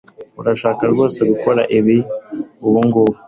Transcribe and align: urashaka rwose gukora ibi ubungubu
urashaka 0.39 0.83
rwose 0.91 1.19
gukora 1.31 1.61
ibi 1.79 1.97
ubungubu 2.67 3.13